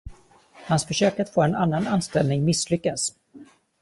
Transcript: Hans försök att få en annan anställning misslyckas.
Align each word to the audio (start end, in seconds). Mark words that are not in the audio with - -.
Hans 0.67 0.85
försök 0.85 1.19
att 1.19 1.29
få 1.29 1.41
en 1.43 1.55
annan 1.55 1.87
anställning 1.87 2.45
misslyckas. 2.45 3.13